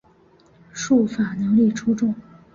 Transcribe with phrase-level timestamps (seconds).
[0.73, 2.15] 术法能力出众。